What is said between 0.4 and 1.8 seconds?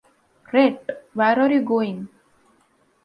Rhett, where are you